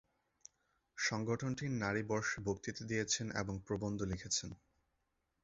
সংগঠনটির 0.97 1.71
নারী 1.83 2.01
বর্ষে 2.03 2.37
বক্তৃতা 2.41 2.83
দিয়েছেন 2.85 3.27
এবং 3.41 3.55
প্রবন্ধ 3.67 3.99
লিখেছেন। 4.03 4.49